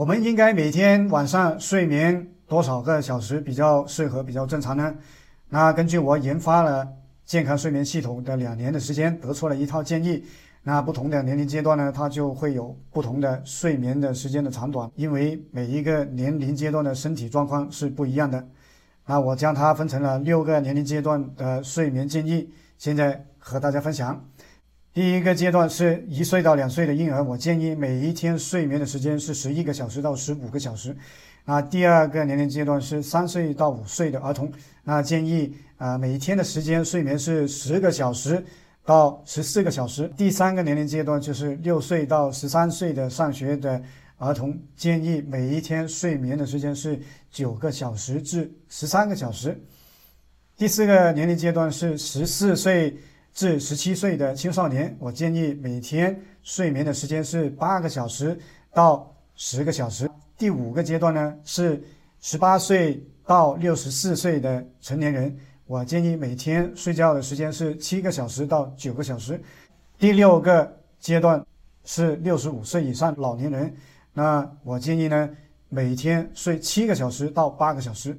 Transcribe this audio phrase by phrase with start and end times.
[0.00, 4.94] 我们应该每天晚上睡眠多少个小时比较适合、比较正常呢？
[5.50, 6.88] 那根据我研发了
[7.26, 10.24] 健康睡眠系统的两年的时间，得出了一套建议。
[10.62, 18.42] 那不同的年龄阶段呢，它就会有不同的睡眠的时间的长短，因为每一个年龄阶段的身体状况是不一样的。
[19.04, 22.48] 那我将它分成了六个年龄阶段的睡眠建议，
[22.78, 24.18] 现在和大家分享。
[24.92, 30.96] 第一个阶段是一岁到两岁的婴儿，我建议每一天睡眠的时间是十一个小时到十五个小时。
[31.44, 34.52] 啊，第二个年龄阶段是三岁到五岁的儿童，
[34.82, 38.44] 那建议啊每一天的时间睡眠是十个小时。
[38.82, 40.10] 到十四个小时。
[40.16, 43.80] 第三个年龄阶段就是六岁到十三岁的上学的
[44.16, 46.98] 儿童，建议每一天睡眠的时间是
[47.30, 49.56] 九个小时至十三个小时。
[50.56, 52.96] 第四个年龄阶段是十四岁
[53.32, 58.38] 至十七岁的青少年，我建议每天睡眠的时间是八个小时
[58.72, 60.10] 到十个小时。
[60.36, 61.82] 第五个阶段呢是
[62.20, 65.34] 十八岁到六十四岁的成年人。
[65.66, 69.40] 我建议每天睡觉的时间是七个小时到九个小时。
[69.98, 71.44] 第六个阶段
[71.84, 73.72] 是六十五岁以上老年人，
[74.12, 75.30] 那我建议呢
[75.68, 78.18] 每天睡七个小时到八个小时。